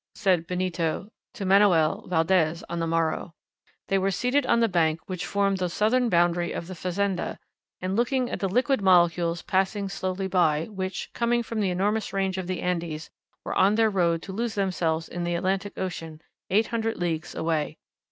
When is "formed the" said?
5.27-5.69